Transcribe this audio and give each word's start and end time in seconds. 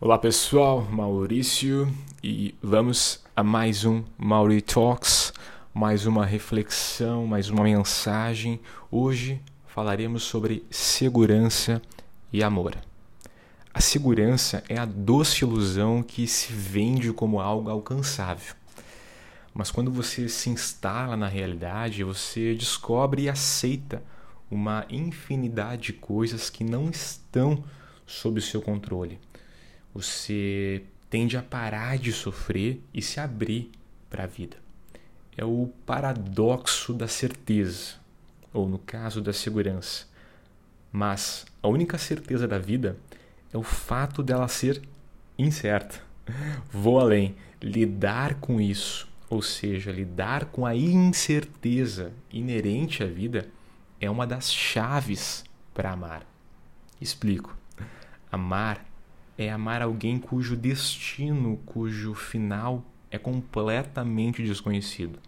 Olá 0.00 0.16
pessoal, 0.16 0.82
Maurício 0.82 1.92
e 2.22 2.54
vamos 2.62 3.20
a 3.34 3.42
mais 3.42 3.84
um 3.84 4.04
Mauri 4.16 4.62
Talks, 4.62 5.32
mais 5.74 6.06
uma 6.06 6.24
reflexão, 6.24 7.26
mais 7.26 7.50
uma 7.50 7.64
mensagem. 7.64 8.60
Hoje 8.92 9.42
falaremos 9.66 10.22
sobre 10.22 10.64
segurança 10.70 11.82
e 12.32 12.44
amor. 12.44 12.76
A 13.74 13.80
segurança 13.80 14.62
é 14.68 14.78
a 14.78 14.84
doce 14.84 15.44
ilusão 15.44 16.00
que 16.00 16.28
se 16.28 16.52
vende 16.52 17.12
como 17.12 17.40
algo 17.40 17.68
alcançável. 17.68 18.54
Mas 19.52 19.72
quando 19.72 19.90
você 19.90 20.28
se 20.28 20.48
instala 20.48 21.16
na 21.16 21.26
realidade, 21.26 22.04
você 22.04 22.54
descobre 22.54 23.22
e 23.22 23.28
aceita 23.28 24.00
uma 24.48 24.86
infinidade 24.88 25.86
de 25.86 25.92
coisas 25.94 26.48
que 26.48 26.62
não 26.62 26.88
estão 26.88 27.64
sob 28.06 28.38
o 28.38 28.42
seu 28.42 28.62
controle 28.62 29.18
você 29.94 30.82
tende 31.10 31.36
a 31.36 31.42
parar 31.42 31.98
de 31.98 32.12
sofrer 32.12 32.80
e 32.92 33.00
se 33.00 33.18
abrir 33.20 33.70
para 34.10 34.24
a 34.24 34.26
vida. 34.26 34.56
É 35.36 35.44
o 35.44 35.70
paradoxo 35.86 36.92
da 36.92 37.06
certeza, 37.06 37.94
ou 38.52 38.68
no 38.68 38.78
caso 38.78 39.20
da 39.20 39.32
segurança. 39.32 40.06
Mas 40.90 41.46
a 41.62 41.68
única 41.68 41.96
certeza 41.98 42.48
da 42.48 42.58
vida 42.58 42.96
é 43.52 43.56
o 43.56 43.62
fato 43.62 44.22
dela 44.22 44.48
ser 44.48 44.82
incerta. 45.38 46.00
Vou 46.72 46.98
além, 46.98 47.36
lidar 47.62 48.34
com 48.34 48.60
isso, 48.60 49.08
ou 49.30 49.42
seja, 49.42 49.92
lidar 49.92 50.46
com 50.46 50.64
a 50.66 50.74
incerteza 50.74 52.12
inerente 52.32 53.02
à 53.02 53.06
vida, 53.06 53.48
é 54.00 54.10
uma 54.10 54.26
das 54.26 54.52
chaves 54.52 55.44
para 55.74 55.92
amar. 55.92 56.26
Explico. 57.00 57.56
Amar 58.30 58.84
é 59.38 59.48
amar 59.48 59.80
alguém 59.80 60.18
cujo 60.18 60.56
destino, 60.56 61.56
cujo 61.64 62.12
final 62.12 62.84
é 63.08 63.16
completamente 63.16 64.42
desconhecido. 64.42 65.20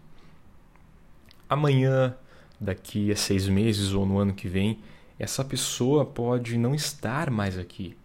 Amanhã, 1.49 2.15
daqui 2.59 3.09
a 3.09 3.15
seis 3.15 3.47
meses 3.47 3.93
ou 3.93 4.05
no 4.05 4.19
ano 4.19 4.33
que 4.33 4.49
vem, 4.49 4.79
essa 5.17 5.45
pessoa 5.45 6.05
pode 6.05 6.57
não 6.57 6.75
estar 6.75 7.31
mais 7.31 7.57
aqui. 7.57 7.95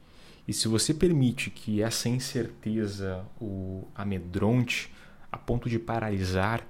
E 0.47 0.53
se 0.53 0.69
você 0.69 0.95
permite 0.95 1.51
que 1.51 1.83
essa 1.83 2.09
incerteza 2.09 3.25
o 3.41 3.89
amedronte 3.95 4.93
a 5.31 5.37
ponto 5.37 5.69
de 5.69 5.79
paralisar, 5.79 6.65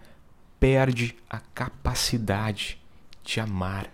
perde 0.59 1.14
a 1.29 1.39
capacidade 1.39 2.81
de 3.23 3.39
amar, 3.39 3.92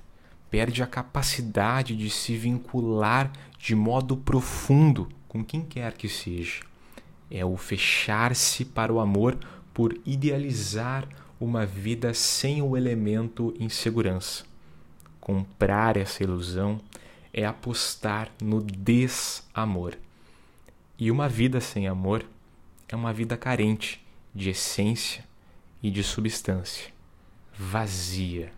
perde 0.48 0.82
a 0.82 0.86
capacidade 0.86 1.96
de 1.96 2.08
se 2.08 2.36
vincular 2.36 3.32
de 3.58 3.74
modo 3.74 4.16
profundo 4.16 5.08
com 5.32 5.42
quem 5.42 5.62
quer 5.62 5.94
que 5.94 6.10
seja. 6.10 6.60
É 7.30 7.42
o 7.42 7.56
fechar-se 7.56 8.66
para 8.66 8.92
o 8.92 9.00
amor 9.00 9.38
por 9.72 9.98
idealizar 10.04 11.08
uma 11.40 11.64
vida 11.64 12.12
sem 12.12 12.60
o 12.60 12.76
elemento 12.76 13.54
insegurança. 13.58 14.44
Comprar 15.18 15.96
essa 15.96 16.22
ilusão 16.22 16.78
é 17.32 17.46
apostar 17.46 18.30
no 18.42 18.60
desamor. 18.60 19.96
E 20.98 21.10
uma 21.10 21.30
vida 21.30 21.62
sem 21.62 21.88
amor 21.88 22.26
é 22.86 22.94
uma 22.94 23.10
vida 23.10 23.34
carente 23.34 24.04
de 24.34 24.50
essência 24.50 25.24
e 25.82 25.90
de 25.90 26.02
substância, 26.02 26.92
vazia. 27.58 28.52